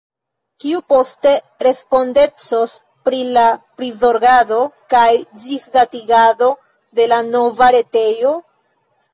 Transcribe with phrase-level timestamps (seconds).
[0.61, 1.33] Kiu poste
[1.65, 2.73] respondecos
[3.09, 3.45] pri la
[3.81, 4.59] prizorgado
[4.95, 5.07] kaj
[5.45, 6.51] ĝisdatigado
[7.01, 8.35] de la nova retejo?